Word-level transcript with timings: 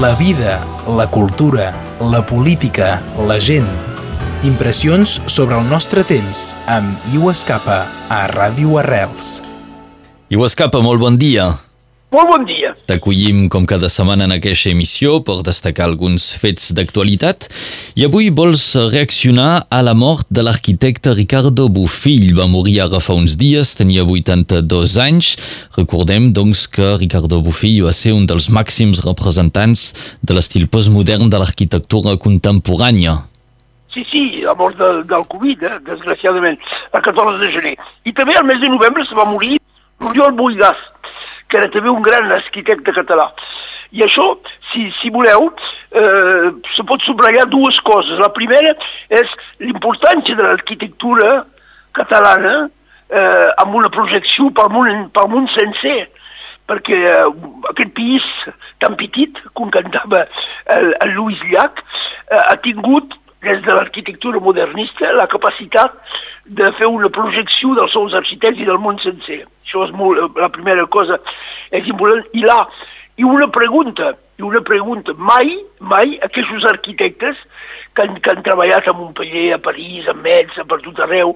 La 0.00 0.14
vida, 0.14 0.64
la 0.88 1.10
cultura, 1.10 1.74
la 2.00 2.24
política, 2.24 3.02
la 3.28 3.36
gent. 3.38 3.66
Impressions 4.48 5.18
sobre 5.26 5.58
el 5.60 5.66
nostre 5.68 6.06
temps 6.08 6.54
amb 6.72 7.10
Iu 7.12 7.28
Escapa 7.28 7.82
a 8.08 8.20
Ràdio 8.32 8.78
Arrels. 8.80 9.42
Iu 10.32 10.46
Escapa, 10.46 10.80
molt 10.80 11.04
bon 11.04 11.18
dia. 11.20 11.50
Molt 12.16 12.32
bon 12.32 12.46
dia. 12.48 12.72
T'acollim 12.88 13.44
com 13.52 13.68
cada 13.68 13.90
setmana 13.92 14.24
en 14.24 14.38
aquesta 14.38 14.72
emissió 14.72 15.18
per 15.20 15.42
destacar 15.44 15.90
alguns 15.90 16.30
fets 16.40 16.72
d'actualitat 16.72 17.50
i 18.00 18.04
avui 18.06 18.30
vols 18.32 18.62
reaccionar 18.88 19.66
a 19.68 19.82
la 19.84 19.92
mort 19.92 20.24
de 20.32 20.40
l'arquitecte 20.40 21.12
Ricardo 21.12 21.66
Bofill. 21.68 22.30
Va 22.32 22.46
morir 22.48 22.78
ara 22.80 22.96
fa 23.04 23.12
uns 23.12 23.34
dies, 23.36 23.74
tenia 23.76 24.06
82 24.08 24.94
anys. 25.04 25.34
Recordem, 25.76 26.30
doncs, 26.32 26.62
que 26.72 26.94
Ricardo 26.96 27.42
Bofill 27.44 27.82
va 27.84 27.92
ser 27.92 28.14
un 28.16 28.24
dels 28.24 28.46
màxims 28.56 29.02
representants 29.04 29.82
de 30.24 30.32
l'estil 30.32 30.64
postmodern 30.72 31.28
de 31.28 31.42
l'arquitectura 31.42 32.14
contemporània. 32.16 33.18
Sí, 33.92 34.06
sí, 34.08 34.22
la 34.46 34.56
mort 34.56 34.80
del, 34.80 35.02
del 35.10 35.26
Covid, 35.34 35.66
eh, 35.68 35.76
desgraciadament, 35.90 36.56
el 36.96 37.04
14 37.04 37.36
de 37.42 37.50
gener. 37.58 37.74
I 38.08 38.16
també 38.16 38.38
al 38.40 38.48
mes 38.48 38.64
de 38.64 38.72
novembre 38.72 39.04
se 39.04 39.18
va 39.18 39.28
morir 39.28 39.58
l'Oriol 40.00 40.32
Boigàs, 40.40 40.80
que 41.52 41.60
era 41.60 41.68
també 41.68 41.92
un 41.92 42.00
gran 42.00 42.32
arquitecte 42.32 42.96
català. 42.96 43.28
I 43.92 44.06
això, 44.08 44.30
si, 44.72 44.88
si 45.02 45.12
voleu, 45.12 45.50
eh, 45.90 46.50
se 46.76 46.86
pot 46.86 47.02
subratllar 47.06 47.48
dues 47.50 47.78
coses. 47.86 48.18
La 48.22 48.32
primera 48.34 48.74
és 49.08 49.36
l'importància 49.62 50.36
de 50.38 50.46
l'arquitectura 50.46 51.44
catalana 51.96 52.68
eh, 53.10 53.48
amb 53.62 53.74
una 53.74 53.90
projecció 53.92 54.50
pel 54.56 54.70
món, 54.74 55.08
pel 55.14 55.30
món 55.32 55.48
sencer, 55.56 56.08
perquè 56.70 56.98
eh, 57.12 57.22
aquest 57.72 57.94
país 57.96 58.26
tan 58.82 58.96
petit, 59.00 59.40
com 59.58 59.72
cantava 59.74 60.26
el, 60.76 60.92
el 61.02 61.16
Lluís 61.16 61.40
Llach, 61.50 61.82
eh, 62.30 62.38
ha 62.38 62.56
tingut 62.62 63.16
des 63.42 63.62
de 63.64 63.72
l'arquitectura 63.72 64.40
modernista 64.40 65.14
la 65.16 65.26
capacitat 65.26 65.94
de 66.44 66.68
fer 66.76 66.88
una 66.90 67.08
projecció 67.08 67.74
dels 67.78 67.92
seus 67.94 68.14
arquitectes 68.14 68.60
i 68.60 68.68
del 68.68 68.80
món 68.82 68.98
sencer. 69.00 69.42
Això 69.64 69.86
és 69.86 69.92
molt, 69.96 70.36
la 70.36 70.50
primera 70.52 70.84
cosa 70.92 71.18
és 71.70 71.86
important. 71.88 72.24
I 72.36 72.44
là, 72.44 72.58
i 73.20 73.24
una 73.24 73.48
pregunta, 73.52 74.14
i 74.38 74.42
una 74.42 74.62
pregunta, 74.64 75.12
mai, 75.16 75.52
mai 75.92 76.14
aquests 76.24 76.64
arquitectes 76.70 77.36
que 77.94 78.06
han, 78.06 78.16
que 78.24 78.32
han 78.32 78.40
treballat 78.46 78.88
a 78.88 78.94
Montpellier, 78.96 79.52
a 79.54 79.60
París, 79.60 80.08
a 80.08 80.14
Metz, 80.16 80.56
a 80.56 80.64
per 80.64 80.80
tot 80.86 81.02
arreu, 81.04 81.34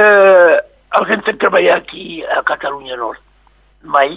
eh, 0.00 0.56
els 0.96 1.12
hem 1.12 1.24
fet 1.26 1.40
treballar 1.42 1.82
aquí 1.82 2.22
a 2.24 2.40
Catalunya 2.48 2.96
Nord. 2.96 3.20
Mai. 3.84 4.16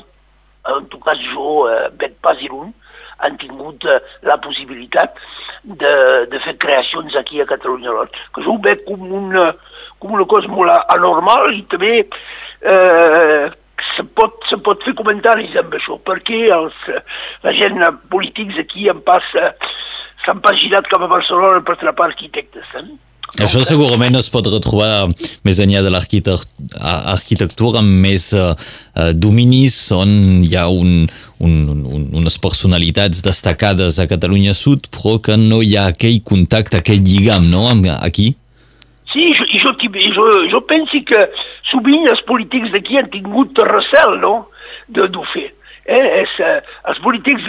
En 0.70 0.88
tot 0.94 1.04
cas, 1.04 1.20
jo 1.34 1.66
eh, 1.68 1.90
veig 2.00 2.16
pas 2.24 2.40
Irún, 2.46 2.72
han 3.20 3.36
tingut 3.42 3.84
eh, 3.84 4.00
la 4.24 4.40
possibilitat 4.40 5.20
de, 5.64 5.94
de 6.32 6.44
fer 6.46 6.56
creacions 6.64 7.16
aquí 7.20 7.42
a 7.42 7.50
Catalunya 7.50 7.92
Nord, 7.92 8.16
que 8.36 8.46
jo 8.46 8.56
ho 8.56 8.64
veig 8.64 8.88
com 8.88 9.04
una, 9.04 9.50
com 10.00 10.16
una 10.16 10.28
cosa 10.32 10.48
molt 10.48 10.72
anormal 10.96 11.52
i 11.58 11.66
també 11.72 12.06
eh, 12.06 13.50
se, 14.00 14.08
pot, 14.16 14.40
se 14.50 14.58
pot 14.64 14.80
fer 14.88 14.96
comentaris 14.96 15.58
amb 15.60 15.76
això, 15.76 16.00
perquè 16.08 16.48
els, 16.56 16.80
la 17.44 17.54
gent 17.58 17.84
polítics 18.14 18.60
aquí 18.64 18.88
en 18.92 19.04
passa 19.04 19.52
s'han 20.24 20.40
pas 20.44 20.58
girat 20.64 20.88
cap 20.92 21.04
a 21.04 21.12
Barcelona 21.12 21.62
per 21.66 21.76
atrapar 21.76 22.10
arquitectes. 22.12 22.68
Eh? 22.80 22.88
Això 23.44 23.62
segurament 23.68 24.16
es 24.18 24.30
pot 24.34 24.48
retrobar 24.50 25.08
més 25.46 25.60
enllà 25.62 25.84
de 25.86 25.92
l'arquitectura 25.94 27.84
amb 27.84 27.92
més 28.02 28.32
uh, 28.34 28.56
dominis 29.14 29.78
on 29.94 30.10
hi 30.48 30.56
ha 30.58 30.66
un, 30.74 31.06
un, 31.46 31.54
un, 31.70 32.08
unes 32.24 32.40
personalitats 32.42 33.22
destacades 33.26 34.00
a 34.02 34.08
Catalunya 34.10 34.56
Sud 34.58 34.90
però 34.96 35.20
que 35.22 35.38
no 35.38 35.62
hi 35.62 35.76
ha 35.78 35.86
aquell 35.94 36.24
contacte, 36.26 36.82
aquell 36.82 37.06
lligam, 37.06 37.46
no?, 37.52 37.70
aquí? 38.00 38.34
Sí, 39.12 39.32
jo, 39.34 39.46
jo, 39.64 39.74
jo, 40.14 40.26
jo 40.52 40.62
penso 40.70 41.00
que 41.06 41.22
sovint 41.72 42.06
els 42.12 42.22
polítics 42.28 42.72
d'aquí 42.74 43.00
han 43.00 43.10
tingut 43.10 43.58
recel, 43.66 44.20
no?, 44.22 44.50
de 44.90 45.08
fer. 45.34 45.50
Eh, 45.90 46.22
és, 46.22 46.34
eh, 46.46 46.60
els 46.92 47.00
polítics 47.02 47.42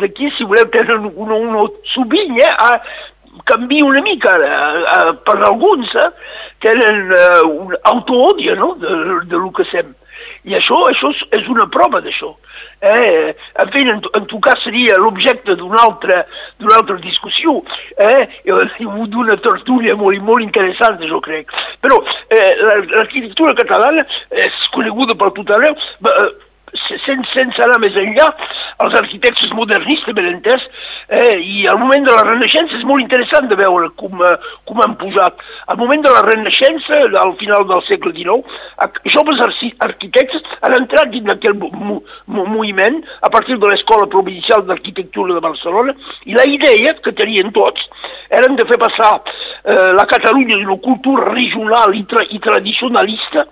d'aquí, 0.00 0.30
si 0.34 0.46
voleu, 0.50 0.66
tenen 0.74 1.06
un, 1.12 1.30
un, 1.30 1.68
sovint, 1.92 2.34
eh, 2.42 2.78
canvia 3.46 3.84
una 3.84 4.02
mica 4.02 4.34
eh, 4.38 4.48
eh, 4.48 5.12
per 5.26 5.36
alguns, 5.46 5.94
eh, 5.94 6.10
tenen 6.64 7.12
eh, 7.14 7.42
un 7.46 7.76
autoòdia 7.92 8.56
no? 8.58 8.74
de, 8.74 8.88
de 9.30 9.36
lo 9.36 9.52
que 9.52 9.66
sem. 9.70 9.94
I 10.44 10.56
això, 10.58 10.76
això 10.90 11.10
és 11.32 11.46
una 11.48 11.64
prova 11.72 12.02
d'això. 12.04 12.34
Eh? 12.84 13.32
En 13.62 13.70
fi, 13.72 13.84
en, 13.88 14.02
en 14.18 14.26
tot 14.28 14.40
cas 14.44 14.60
seria 14.64 14.98
l'objecte 15.00 15.56
d'una 15.56 15.80
altra, 15.86 16.20
altra 16.76 16.96
discussió, 17.00 17.56
eh? 17.96 18.28
d'una 18.44 19.38
tertúlia 19.40 19.96
molt, 19.96 20.20
molt 20.26 20.44
interessant, 20.44 21.00
jo 21.08 21.20
crec. 21.24 21.52
Però 21.80 21.96
eh, 22.28 22.50
l'arquitectura 22.92 23.56
catalana 23.56 24.04
és 24.44 24.60
coneguda 24.76 25.16
per 25.16 25.32
tot 25.38 25.54
arreu, 25.56 25.72
eh, 26.12 26.28
sense, 26.88 27.28
sense 27.32 27.62
anar 27.64 27.78
més 27.82 27.96
enllà, 27.98 28.26
els 28.84 28.96
arquitectes 28.98 29.52
modernistes, 29.54 30.14
ben 30.16 30.28
entès, 30.32 30.62
eh, 31.08 31.36
i 31.38 31.66
al 31.70 31.78
moment 31.78 32.06
de 32.06 32.14
la 32.14 32.24
Renaixença 32.26 32.78
és 32.78 32.86
molt 32.88 33.02
interessant 33.02 33.48
de 33.50 33.58
veure 33.58 33.90
com, 34.00 34.22
eh, 34.24 34.34
com 34.66 34.82
han 34.82 34.96
posat. 35.00 35.44
Al 35.68 35.78
moment 35.78 36.02
de 36.02 36.12
la 36.12 36.24
Renaixença, 36.26 37.00
al 37.22 37.34
final 37.40 37.66
del 37.70 37.82
segle 37.88 38.12
XIX, 38.16 38.42
joves 39.14 39.40
arquitectes 39.80 40.42
han 40.62 40.76
entrat 40.80 41.10
dins 41.10 41.24
mo 41.54 42.02
moviment 42.26 43.00
a 43.22 43.30
partir 43.30 43.56
de 43.58 43.66
l'Escola 43.66 44.06
Provincial 44.10 44.64
d'Arquitectura 44.66 45.34
de 45.34 45.40
Barcelona 45.40 45.94
i 46.26 46.34
la 46.34 46.46
idea 46.48 46.94
que 47.02 47.12
tenien 47.12 47.52
tots 47.52 47.82
eren 48.30 48.56
de 48.56 48.66
fer 48.68 48.78
passar 48.80 49.12
eh, 49.20 49.90
la 49.94 50.06
Catalunya 50.10 50.58
d'una 50.58 50.78
cultura 50.82 51.30
regional 51.32 51.94
i, 51.94 52.04
tra 52.10 52.24
i 52.30 52.38
tradicionalista 52.38 53.46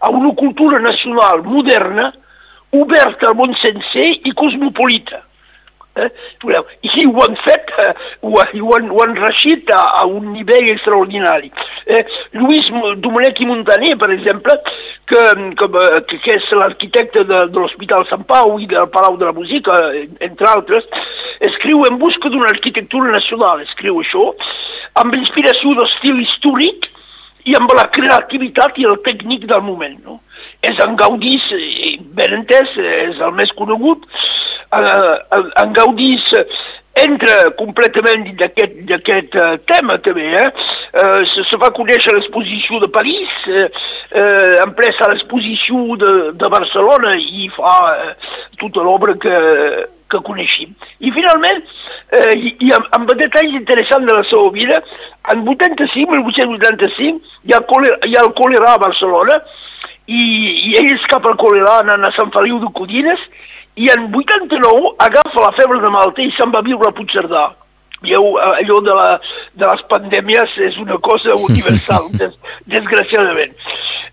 a 0.00 0.10
una 0.10 0.34
cultura 0.34 0.78
nacional 0.78 1.42
moderna 1.44 2.12
oberta 2.80 3.30
al 3.30 3.38
món 3.38 3.54
sencer 3.62 4.10
i 4.24 4.34
cosmopolita. 4.38 5.22
Eh? 5.94 6.10
I 6.82 7.04
ho 7.06 7.20
han 7.22 7.36
fet, 7.44 7.70
eh, 7.78 7.92
ho, 8.26 8.32
ho, 8.34 8.70
han, 8.74 8.88
ho 8.90 9.02
han 9.04 9.14
reixit 9.14 9.70
a, 9.70 9.82
a 10.00 10.06
un 10.10 10.32
nivell 10.34 10.72
extraordinari. 10.72 11.52
Eh, 11.86 12.00
Lluís 12.34 12.66
Domènech 13.04 13.38
i 13.44 13.46
Montaner, 13.46 13.92
per 14.00 14.10
exemple, 14.10 14.56
que, 15.06 15.22
que, 15.60 15.68
que, 16.08 16.18
que 16.24 16.34
és 16.34 16.48
l'arquitecte 16.58 17.22
de, 17.28 17.44
de 17.52 17.60
l'Hospital 17.60 18.08
Sant 18.10 18.26
Pau 18.26 18.56
i 18.58 18.66
del 18.70 18.90
Palau 18.94 19.20
de 19.20 19.28
la 19.28 19.36
Música, 19.36 19.78
entre 20.18 20.50
altres, 20.50 20.88
escriu 21.52 21.86
en 21.86 22.00
busca 22.02 22.32
d'una 22.32 22.50
arquitectura 22.50 23.14
nacional, 23.14 23.62
escriu 23.68 24.02
això, 24.02 24.32
amb 24.98 25.14
inspiració 25.18 25.76
d'estil 25.78 26.20
històric 26.26 26.90
i 27.44 27.54
amb 27.58 27.70
la 27.76 27.86
creativitat 27.94 28.78
i 28.80 28.86
el 28.88 28.98
tècnic 29.06 29.46
del 29.50 29.62
moment. 29.62 29.98
No? 30.02 30.20
És 30.64 30.78
en 30.80 30.94
Gaudí, 30.96 31.36
ben 32.16 32.38
entès, 32.40 32.72
és 32.78 33.20
el 33.20 33.34
més 33.38 33.52
conegut, 33.58 34.06
eh, 34.74 35.42
en 35.62 35.76
Gaudí 35.76 36.14
entra 37.02 37.50
completament 37.58 38.28
d'aquest 38.38 39.34
uh, 39.34 39.56
tema 39.66 39.96
també, 40.04 40.26
eh? 40.38 40.46
Uh, 40.94 41.22
se, 41.32 41.42
se 41.50 41.58
va 41.58 41.72
conèixer 41.74 42.14
l'exposició 42.14 42.78
de 42.84 42.88
París, 42.94 43.32
uh, 43.50 43.64
en 44.62 44.74
ple 44.78 44.92
a 44.92 45.08
l'exposició 45.10 45.98
de, 45.98 46.12
de 46.38 46.50
Barcelona 46.52 47.16
i 47.18 47.48
fa 47.56 47.74
uh, 47.88 48.30
tota 48.62 48.86
l'obra 48.86 49.16
que, 49.18 49.34
que 50.12 50.22
coneixem. 50.28 50.70
I 51.02 51.10
finalment, 51.16 51.64
uh, 52.14 52.30
i, 52.38 52.54
i 52.62 52.70
amb, 52.78 52.86
amb 53.00 53.10
detalls 53.18 53.58
interessants 53.58 54.06
de 54.06 54.14
la 54.20 54.24
seva 54.30 54.54
vida, 54.54 54.78
en 55.34 55.42
85, 55.50 56.22
1885, 56.30 57.36
hi 57.50 57.58
ha, 57.58 57.62
hi 58.06 58.14
ha 58.14 58.22
el 58.22 58.34
còlera 58.38 58.76
a 58.76 58.82
Barcelona, 58.86 59.42
i, 60.06 60.22
i 60.68 60.76
ell 60.80 60.92
escapa 60.98 61.32
al 61.32 61.40
còlera 61.40 61.80
anant 61.82 62.04
a 62.04 62.12
Sant 62.16 62.32
Feliu 62.34 62.60
de 62.62 62.70
Codines, 62.76 63.20
i 63.76 63.90
en 63.90 64.06
89 64.14 64.94
agafa 65.02 65.42
la 65.42 65.54
febre 65.58 65.80
de 65.82 65.90
Malta 65.90 66.22
i 66.22 66.30
se'n 66.36 66.52
va 66.54 66.62
viure 66.62 66.88
a 66.88 66.94
Puigcerdà. 66.94 67.44
Veieu, 68.04 68.36
allò 68.36 68.80
de, 68.84 68.94
la, 68.94 69.08
de 69.56 69.68
les 69.70 69.82
pandèmies 69.88 70.56
és 70.66 70.76
una 70.82 70.98
cosa 71.02 71.34
universal, 71.48 72.10
des, 72.20 72.34
desgraciadament. 72.68 73.54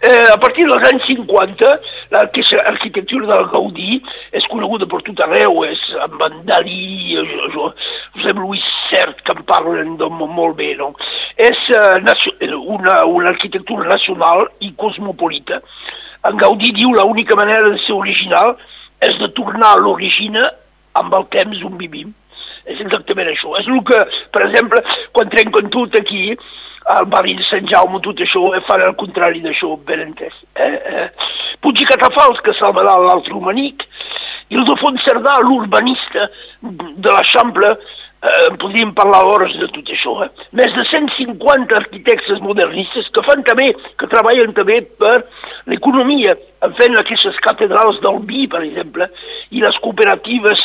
Eh, 0.01 0.29
a 0.33 0.37
partir 0.41 0.65
dels 0.65 0.87
anys 0.89 1.03
50, 1.11 1.67
l'arquitectura 2.15 3.27
del 3.29 3.49
Gaudí 3.51 3.99
és 4.33 4.47
coneguda 4.49 4.87
per 4.89 5.01
tot 5.05 5.19
arreu, 5.27 5.61
és 5.67 5.81
amb 6.07 6.23
en 6.25 6.39
Dalí, 6.47 7.19
Josep 7.53 8.39
Lluís 8.39 8.65
Cert, 8.87 9.21
que 9.27 9.35
en 9.35 9.43
parlen 9.49 9.97
molt 9.99 10.57
bé, 10.57 10.71
no? 10.79 10.93
És 11.41 11.61
eh, 11.73 12.53
una, 12.55 13.03
una 13.05 13.29
arquitectura 13.33 13.87
nacional 13.89 14.47
i 14.61 14.73
cosmopolita. 14.77 15.61
En 16.29 16.37
Gaudí 16.37 16.71
diu 16.77 16.93
l'única 16.93 17.37
manera 17.39 17.71
de 17.71 17.79
ser 17.85 17.95
original 17.97 18.55
és 19.01 19.17
de 19.17 19.31
tornar 19.37 19.73
a 19.73 19.81
l'origina 19.81 20.51
amb 21.01 21.13
el 21.17 21.25
temps 21.33 21.63
on 21.65 21.77
vivim. 21.79 22.11
És 22.69 22.81
exactament 22.83 23.31
això. 23.31 23.55
És 23.57 23.67
el 23.67 23.79
que, 23.87 23.97
per 24.33 24.43
exemple, 24.45 24.83
quan 25.17 25.31
trenquen 25.33 25.71
tot 25.73 25.95
aquí, 25.97 26.35
al 26.93 27.07
barri 27.09 27.33
de 27.37 27.45
Sant 27.47 27.65
Jaume, 27.69 28.01
tot 28.05 28.21
això, 28.21 28.43
eh, 28.55 28.61
fan 28.67 28.83
el 28.85 28.95
contrari 28.99 29.41
d'això, 29.41 29.75
ben 29.85 30.01
entès. 30.05 30.35
Eh? 30.55 30.77
Eh? 30.93 31.07
Puig 31.61 31.81
i 31.81 31.87
Catafals, 31.89 32.41
que 32.45 32.53
salvarà 32.57 32.97
l'altre 33.01 33.33
humanic, 33.37 33.85
Ildefons 34.51 35.03
Cerdà, 35.05 35.37
l'urbanista 35.45 36.27
de 36.61 37.11
l'Eixample, 37.13 37.75
eh, 38.21 38.49
podríem 38.61 38.93
parlar 38.93 39.25
hores 39.25 39.53
de 39.59 39.67
tot 39.75 39.91
això. 39.95 40.15
Eh? 40.25 40.29
Més 40.57 40.73
de 40.75 40.85
150 40.89 41.77
arquitectes 41.77 42.41
modernistes 42.45 43.09
que 43.15 43.25
fan 43.27 43.43
també, 43.47 43.71
que 43.99 44.09
treballen 44.11 44.53
també 44.57 44.81
per 45.01 45.17
l'economia, 45.71 46.35
fent 46.79 46.97
aquestes 46.99 47.39
catedrals 47.45 48.01
del 48.05 48.21
vi, 48.29 48.47
per 48.51 48.63
exemple, 48.65 49.09
i 49.51 49.63
les 49.63 49.77
cooperatives 49.83 50.61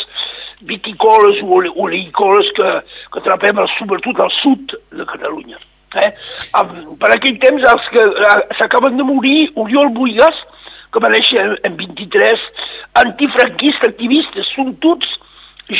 viticoles 0.67 1.41
o 1.45 1.61
olicoles 1.85 2.49
que, 2.57 2.69
que 3.13 3.25
trapem 3.25 3.59
sobretot 3.77 4.21
al 4.21 4.31
sud 4.41 4.77
de 4.91 5.05
Catalunya. 5.05 5.59
Eh? 5.97 6.11
Per 6.99 7.09
aquell 7.13 7.37
temps 7.41 7.63
els 7.71 7.89
que 7.93 8.03
eh, 8.03 8.37
s'acaben 8.59 8.97
de 8.97 9.05
morir 9.07 9.49
Oriol 9.55 9.93
Buigas, 9.95 10.45
que 10.93 11.01
va 11.03 11.11
néixer 11.11 11.43
en 11.67 11.77
23, 11.77 12.43
antifranquistes, 13.03 13.89
activistes, 13.91 14.49
són 14.55 14.73
tots 14.83 15.09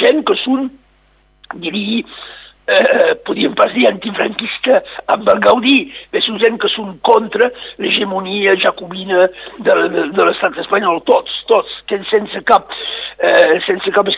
gent 0.01 0.23
que 0.27 0.35
són, 0.43 0.67
diria, 1.55 2.03
eh, 2.67 3.15
podríem 3.25 3.55
pas 3.55 3.71
dir 3.73 3.87
antifranquista 3.87 4.81
amb 5.13 5.29
el 5.31 5.39
Gaudí, 5.45 5.77
són 6.25 6.39
gent 6.41 6.59
que 6.59 6.69
són 6.73 6.97
contra 7.07 7.49
l'hegemonia 7.79 8.57
jacobina 8.59 9.27
de, 9.63 9.77
de, 9.93 10.05
de 10.17 10.27
l'estat 10.27 10.57
espanyol, 10.65 11.01
tots, 11.07 11.31
tots, 11.47 11.71
que 11.87 12.01
sense 12.11 12.43
cap, 12.49 12.73
eh, 13.19 13.59
sense 13.65 13.91
cap. 13.95 14.11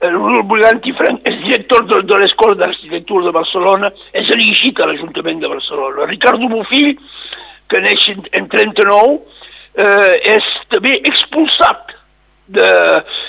L'Oriol 0.00 0.46
Buganti 0.48 0.94
és 1.28 1.36
director 1.42 1.84
de, 1.84 2.00
de 2.08 2.20
l'Escola 2.22 2.54
d'Arquitectura 2.56 3.26
de 3.26 3.34
Barcelona, 3.36 3.90
és 4.16 4.30
elegit 4.32 4.80
a 4.80 4.86
l'Ajuntament 4.88 5.42
de 5.42 5.50
Barcelona. 5.50 6.06
Ricardo 6.08 6.48
Bofill, 6.48 6.94
que 7.68 7.82
neix 7.84 8.06
en, 8.14 8.24
en 8.32 8.48
39, 8.48 9.18
eh, 9.76 10.14
és 10.36 10.46
també 10.72 10.96
expulsat 11.04 11.99
de, 12.56 12.70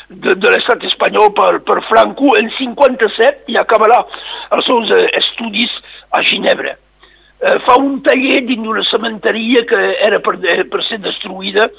de, 0.10 0.36
de 0.42 0.54
l'estat 0.54 0.84
espanyol 0.90 1.32
per, 1.38 1.52
per 1.68 1.80
Franco 1.90 2.36
en 2.40 2.50
57 2.58 3.52
i 3.54 3.60
acabarà 3.62 4.02
els 4.58 4.68
seus 4.70 4.92
eh, 4.96 5.08
estudis 5.22 5.74
a 6.12 6.24
Ginebra. 6.28 6.76
Eh, 7.42 7.58
fa 7.66 7.78
un 7.82 8.00
taller 8.06 8.44
dins 8.46 8.66
d'una 8.66 8.86
cementeria 8.90 9.66
que 9.70 9.82
era 10.08 10.22
per, 10.26 10.38
eh, 10.46 10.64
per 10.70 10.84
ser 10.90 11.02
destruïda 11.06 11.70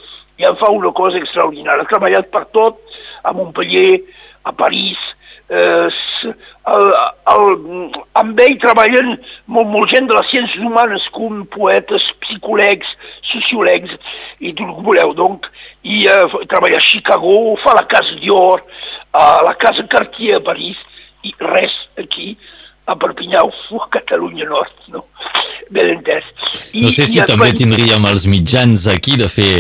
i 0.41 0.47
en 0.49 0.59
fa 0.59 0.71
una 0.75 0.91
cosa 0.97 1.21
extraordinària. 1.21 1.85
Ha 1.85 1.91
treballat 1.91 2.31
per 2.35 2.47
tot, 2.57 2.81
a 3.23 3.35
Montpellier, 3.37 4.01
a 4.49 4.55
París, 4.59 4.99
eh, 5.51 6.33
el, 6.73 6.87
el, 7.35 7.47
amb 8.21 8.41
ell 8.45 8.55
treballen 8.63 9.17
molt, 9.47 9.69
molt 9.73 9.91
gent 9.95 10.07
de 10.11 10.17
les 10.19 10.31
ciències 10.31 10.63
humanes 10.63 11.09
com 11.17 11.43
poetes, 11.53 12.07
psicòlegs, 12.27 12.89
sociòlegs 13.33 13.95
i 14.41 14.55
tot 14.55 14.67
el 14.69 14.75
que 14.79 14.87
voleu. 14.87 15.15
Donc, 15.19 15.49
i 15.83 16.05
eh, 16.07 16.23
treballa 16.51 16.79
a 16.79 16.87
Chicago, 16.87 17.37
fa 17.65 17.77
la 17.79 17.87
Casa 17.91 18.19
Dior, 18.23 18.65
a 19.13 19.27
la 19.45 19.57
Casa 19.61 19.87
Cartier 19.91 20.39
a 20.39 20.45
París 20.45 20.79
i 21.27 21.35
res 21.43 21.75
aquí 22.01 22.37
a 22.87 22.97
Perpinyà 22.99 23.43
o 23.47 23.83
a 23.83 23.89
Catalunya 23.95 24.49
Nord, 24.49 24.87
no? 24.95 25.07
Ben 25.73 25.95
entès. 25.95 26.27
I, 26.75 26.83
no 26.85 26.91
sé 26.93 27.07
si 27.09 27.23
també 27.27 27.53
tindríem 27.57 28.05
els 28.11 28.27
mitjans 28.29 28.89
aquí 28.93 29.17
de 29.21 29.29
fer 29.31 29.53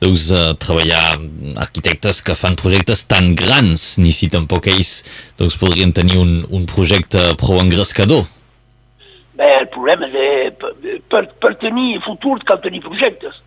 doncs, 0.00 0.30
uh, 0.32 0.52
treballar 0.60 1.18
arquitectes 1.60 2.22
que 2.24 2.36
fan 2.38 2.56
projectes 2.60 3.04
tan 3.10 3.34
grans, 3.38 3.94
ni 4.00 4.12
si 4.16 4.30
tampoc 4.32 4.70
ells 4.72 5.00
doncs, 5.38 5.58
podrien 5.60 5.92
tenir 5.96 6.18
un, 6.20 6.40
un 6.48 6.66
projecte 6.70 7.30
prou 7.40 7.60
engrescador. 7.62 8.24
Bé, 9.40 9.48
el 9.62 9.70
problema 9.72 10.08
és 10.08 10.12
que 10.12 10.98
per, 11.12 11.24
per 11.40 11.54
tenir 11.62 12.00
futur 12.04 12.38
cal 12.48 12.60
tenir 12.64 12.82
projectes. 12.84 13.38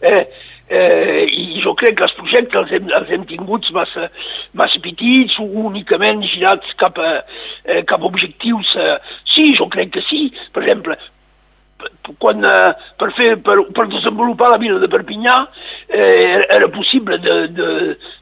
Eh, 0.00 0.22
eh, 0.72 1.24
I 1.28 1.60
jo 1.64 1.74
crec 1.78 1.98
que 1.98 2.06
els 2.06 2.14
projectes 2.16 2.60
els 2.62 2.72
hem, 2.76 2.88
els 2.96 3.10
hem 3.12 3.26
tinguts 3.28 3.72
massa, 3.76 4.08
massa 4.56 4.80
petits 4.84 5.36
o 5.42 5.48
únicament 5.66 6.24
girats 6.32 6.72
cap 6.80 6.96
a, 6.96 7.12
eh, 7.66 7.82
cap 7.88 8.00
a 8.00 8.08
objectius. 8.08 8.72
Eh, 8.76 8.96
sí, 9.34 9.50
jo 9.58 9.68
crec 9.72 9.92
que 9.96 10.04
sí. 10.08 10.30
Per 10.54 10.64
exemple, 10.64 10.96
quan, 12.18 12.44
eh, 12.44 12.72
per, 12.98 13.10
fer, 13.18 13.36
per, 13.44 13.58
per 13.74 13.86
desenvolupar 13.92 14.52
la 14.52 14.60
vila 14.62 14.80
de 14.82 14.90
Perpinyà 14.90 15.36
eh, 15.88 16.42
era 16.48 16.68
possible 16.74 17.18
de, 17.22 17.36
de, 17.54 17.68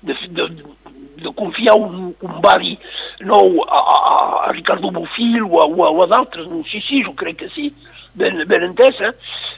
de, 0.06 0.17
de, 0.37 0.49
de 1.25 1.32
confiar 1.37 1.77
un, 1.79 2.11
un 2.12 2.41
barri 2.44 2.77
nou 3.27 3.62
a, 3.67 3.81
a, 3.81 3.97
a 4.49 4.53
Ricardo 4.53 4.91
Bofill 4.91 5.43
o 5.44 5.61
a, 5.61 5.67
o 5.67 5.85
a, 5.85 5.91
o 5.91 6.03
a 6.05 6.09
d'altres. 6.11 6.49
No, 6.49 6.62
sí, 6.69 6.82
sí, 6.87 7.03
jo 7.05 7.15
crec 7.17 7.41
que 7.43 7.50
sí, 7.55 7.71
ben, 8.15 8.44
ben 8.49 8.71
entès. 8.71 9.00
Eh? 9.00 9.12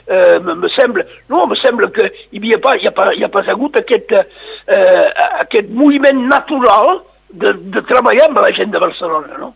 Eh, 0.06 0.38
me 0.42 0.68
sembla, 0.74 1.06
no, 1.30 1.46
me 1.46 1.56
sembla 1.62 1.90
que 1.94 2.08
hi 2.30 2.42
havia 2.42 2.58
pas, 2.62 2.82
hi 2.82 2.90
ha, 2.90 2.94
pas, 2.96 3.14
hi 3.16 3.24
ha 3.24 3.30
pas 3.32 3.48
hagut 3.48 3.78
aquest, 3.78 4.12
eh, 4.12 5.08
aquest 5.44 5.70
moviment 5.70 6.26
natural 6.30 7.02
de, 7.30 7.54
de 7.74 7.82
treballar 7.88 8.28
amb 8.28 8.42
la 8.42 8.54
gent 8.56 8.74
de 8.74 8.82
Barcelona, 8.82 9.38
no? 9.38 9.54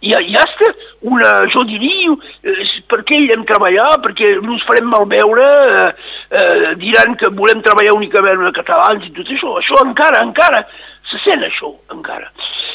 I, 0.00 0.12
i 0.12 0.34
hasta 0.40 0.68
una, 1.00 1.30
jo 1.52 1.62
diria, 1.68 2.14
eh, 2.42 2.68
per 2.88 3.02
què 3.08 3.18
hi 3.20 3.32
hem 3.34 3.42
treballar, 3.48 3.98
perquè 4.04 4.30
no 4.40 4.54
ens 4.54 4.64
farem 4.68 4.88
malveure, 4.88 5.48
eh, 5.80 6.06
eh, 6.40 6.70
diran 6.80 7.18
que 7.20 7.28
volem 7.36 7.60
treballar 7.64 7.96
únicament 7.98 8.40
amb 8.40 8.56
catalans 8.56 9.04
i 9.04 9.12
tot 9.16 9.28
això. 9.28 9.52
Això 9.60 9.82
encara, 9.84 10.22
encara, 10.24 10.62
se 11.10 11.20
sent 11.24 11.44
això, 11.44 11.74
encara. 11.92 12.30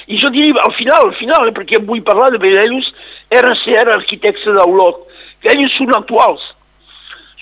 I 0.06 0.20
jo 0.22 0.30
diria, 0.30 0.62
al 0.62 0.76
final, 0.78 1.10
al 1.10 1.16
final, 1.18 1.50
eh, 1.50 1.56
perquè 1.56 1.82
vull 1.86 2.06
parlar 2.06 2.30
de 2.36 2.54
ells, 2.66 2.92
RCR 3.34 3.96
Arquitectes 3.96 4.58
d'Olot, 4.60 5.02
que 5.42 5.54
ells 5.56 5.74
són 5.80 5.98
actuals, 5.98 6.44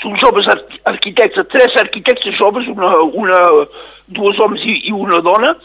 són 0.02 0.16
joves 0.20 0.48
arquitectes, 0.88 1.48
tres 1.52 1.76
arquitectes 1.80 2.40
joves, 2.40 2.68
una, 2.72 2.96
una, 3.20 3.40
dos 4.16 4.40
homes 4.44 4.64
i, 4.64 4.80
i 4.88 4.96
una 4.96 5.20
dona, 5.24 5.58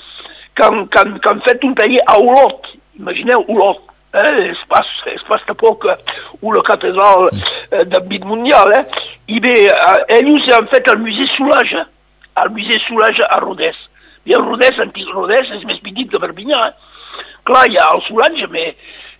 que 0.59 0.67
han, 0.67 0.87
que, 0.91 0.99
han, 1.03 1.19
que 1.23 1.31
han 1.31 1.45
fet 1.47 1.63
un 1.67 1.79
taller 1.79 2.03
a 2.07 2.19
Olot, 2.19 2.67
imagineu, 2.99 3.47
Olot, 3.55 3.88
eh, 4.13 4.51
es, 4.51 4.63
pas, 4.69 4.87
es 5.13 5.23
passa 5.29 5.55
poc 5.59 5.87
una 6.41 6.63
catedral 6.67 7.29
eh, 7.33 7.85
d'àmbit 7.91 8.25
mundial, 8.25 8.73
eh? 8.79 8.85
i 9.29 9.41
bé, 9.45 9.55
eh, 9.69 9.99
ells 10.19 10.49
han 10.57 10.69
fet 10.73 10.89
el 10.93 11.01
museu 11.05 11.29
Solage, 11.37 11.85
el 12.45 12.53
museu 12.57 12.85
Solage 12.87 13.27
a 13.29 13.41
Rodès. 13.45 13.79
I 14.29 14.37
el 14.37 14.45
Rodès, 14.45 14.79
antic 14.83 15.09
Rodès, 15.15 15.51
és 15.57 15.65
més 15.69 15.81
petit 15.85 16.11
que 16.11 16.21
Perpinyà. 16.21 16.67
Eh? 16.69 17.27
Clar, 17.49 17.67
hi 17.69 17.79
ha 17.81 17.91
el 17.95 18.03
Solange, 18.09 18.49
però 18.53 18.67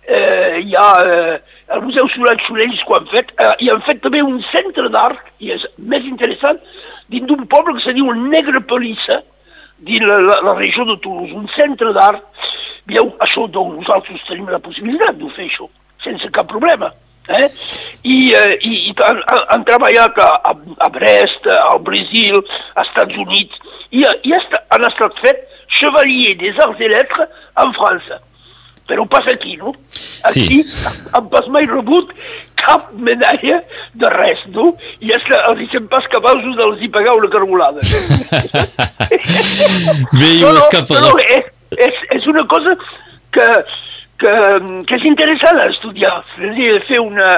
eh, 0.09 0.59
hi 0.65 0.75
ha 0.77 0.89
eh, 1.05 1.39
el 1.75 1.81
Museu 1.85 2.09
Solange 2.13 2.45
Solells 2.47 2.83
que 2.85 2.97
han 2.97 3.09
fet, 3.13 3.33
eh, 3.37 3.55
i 3.65 3.71
han 3.73 3.81
fet 3.85 4.01
també 4.05 4.21
un 4.25 4.39
centre 4.49 4.89
d'art, 4.93 5.21
i 5.41 5.53
és 5.55 5.65
més 5.77 6.05
interessant, 6.09 6.61
dins 7.13 7.27
d'un 7.29 7.45
poble 7.49 7.75
que 7.77 7.85
se 7.85 7.95
diu 7.97 8.09
Negre 8.17 8.61
Pelissa, 8.69 9.21
dins 9.85 10.05
la, 10.05 10.17
la, 10.25 10.39
la 10.49 10.55
regió 10.57 10.85
de 10.89 10.97
Toulouse, 11.03 11.37
un 11.37 11.47
centre 11.55 11.93
d'art 11.95 12.25
Veieu, 12.89 13.11
això 13.21 13.45
doncs 13.53 13.77
nosaltres 13.83 14.25
tenim 14.27 14.49
la 14.49 14.61
possibilitat 14.65 15.19
de 15.19 15.29
fer 15.35 15.45
això, 15.45 15.69
sense 16.05 16.29
cap 16.33 16.49
problema. 16.49 16.89
Eh? 17.29 17.45
I, 18.09 18.17
eh, 18.33 18.55
i, 18.65 18.73
i 18.89 18.93
han, 19.05 19.19
han 19.53 19.65
treballat 19.67 20.17
a, 20.25 20.29
a, 20.49 20.55
a 20.85 20.89
Brest, 20.95 21.45
al 21.69 21.83
Brasil, 21.85 22.39
als 22.73 22.87
Estats 22.87 23.19
Units, 23.21 23.75
i, 23.93 24.01
i 24.01 24.33
han 24.33 24.87
estat 24.89 25.21
fet 25.21 25.45
chevalier 25.77 26.33
des 26.41 26.57
arts 26.65 26.81
et 26.81 26.91
lettres 26.95 27.29
en 27.61 27.77
França. 27.77 28.17
Però 28.89 29.05
pas 29.05 29.27
aquí, 29.29 29.53
no? 29.61 29.75
Aquí 30.25 30.63
sí. 30.63 30.87
han 31.13 31.27
pas 31.29 31.45
mai 31.53 31.67
rebut 31.69 32.09
cap 32.57 32.89
medalla 32.97 33.59
de 34.01 34.09
res, 34.15 34.41
no? 34.55 34.71
I 35.05 35.13
és 35.13 35.27
que 35.27 35.37
els 35.51 35.61
hi 35.61 35.81
pas 35.91 36.07
capaços 36.09 36.57
de 36.57 36.65
els 36.65 36.81
hi 36.81 36.89
pagar 36.95 37.13
una 37.19 37.29
cargolada. 37.35 37.85
Bé, 40.17 40.31
no, 40.41 40.55
no, 40.57 40.65
cap 40.73 40.89
no, 40.89 41.13
és, 41.37 41.48
és, 41.87 42.03
és 42.17 42.27
una 42.27 42.45
cosa 42.51 42.75
que, 43.33 43.47
que, 44.19 44.35
que 44.87 44.99
és 44.99 45.07
interessant 45.07 45.59
estudiar, 45.65 46.19
és 46.39 46.55
dir, 46.57 46.69
fer 46.89 47.01
una, 47.03 47.31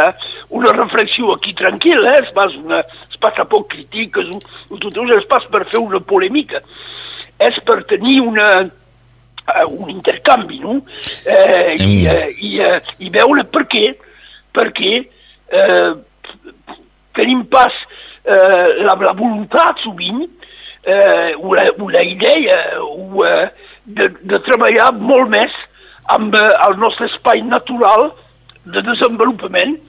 una 0.58 0.74
reflexió 0.78 1.36
aquí 1.36 1.54
tranquil·la, 1.58 2.16
eh? 2.16 2.26
es, 2.26 2.32
pas 2.36 2.54
una, 2.64 2.82
es 3.10 3.22
passa 3.22 3.46
poc 3.46 3.78
o 3.78 4.78
tot 4.82 4.92
això, 4.92 5.18
es 5.18 5.30
passa 5.30 5.52
per 5.54 5.66
fer 5.70 5.82
una 5.82 6.02
polèmica, 6.02 6.64
és 7.42 7.58
per 7.66 7.82
tenir 7.90 8.20
una, 8.22 8.50
uh, 8.66 9.66
un 9.70 9.90
intercanvi, 9.94 10.62
no? 10.62 10.80
Eh, 11.26 11.76
mm. 11.78 11.88
i, 11.88 11.96
uh, 12.06 12.30
i, 12.50 12.54
uh, 12.66 12.96
I 13.02 13.14
veure 13.14 13.46
per 13.50 13.66
què, 13.70 13.92
perquè 14.52 14.94
eh, 15.52 15.92
tenim 17.16 17.46
pas 17.52 17.74
eh, 18.24 18.84
la, 18.84 18.96
la 18.96 19.14
voluntat 19.18 19.80
sovint, 19.84 20.24
eh, 20.84 21.34
o, 21.38 21.54
la, 21.56 21.70
o 21.78 21.90
la 21.90 22.04
idea, 22.04 22.58
o, 22.84 23.24
eh, 23.26 23.48
de, 23.86 24.10
de 24.22 24.42
treballar 24.48 24.92
molt 24.98 25.32
més 25.32 25.54
amb 26.14 26.36
eh, 26.36 26.50
el 26.68 26.78
nostre 26.82 27.08
espai 27.12 27.42
natural 27.46 28.12
de 28.66 28.84
desenvolupament 28.86 29.80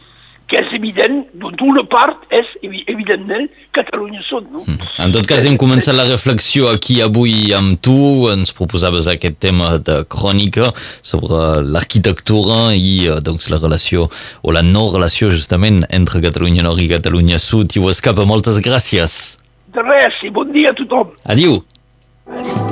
que 0.52 0.60
és 0.60 0.72
evident, 0.76 1.22
d'una 1.32 1.82
part 1.88 2.26
és 2.34 2.48
evidentment 2.60 3.46
Catalunya 3.72 4.20
Sud. 4.26 4.50
No? 4.52 4.60
Hmm. 4.66 4.82
En 5.00 5.14
tot 5.14 5.24
cas 5.28 5.46
hem 5.48 5.56
començat 5.60 5.96
la 5.96 6.04
reflexió 6.10 6.68
aquí 6.74 6.98
avui 7.00 7.54
amb 7.56 7.78
tu, 7.80 8.28
ens 8.28 8.52
proposaves 8.56 9.08
aquest 9.08 9.38
tema 9.40 9.78
de 9.80 10.02
crònica 10.12 10.68
sobre 10.76 11.62
l'arquitectura 11.64 12.74
i 12.76 13.08
eh, 13.08 13.16
doncs, 13.24 13.48
la 13.52 13.62
relació 13.62 14.10
o 14.42 14.52
la 14.52 14.64
no 14.66 14.90
relació 14.92 15.32
justament 15.32 15.86
entre 15.88 16.20
Catalunya 16.24 16.66
Nord 16.68 16.84
i 16.84 16.90
Catalunya 16.92 17.40
Sud 17.40 17.72
i 17.72 17.80
ho 17.80 17.88
escapa, 17.92 18.28
moltes 18.28 18.60
gràcies. 18.60 19.22
De 19.72 19.88
res 19.88 20.20
i 20.20 20.28
bon 20.28 20.52
dia 20.52 20.74
a 20.74 20.76
tothom. 20.76 21.16
Adiu. 21.32 21.62
Adiu. 22.28 22.71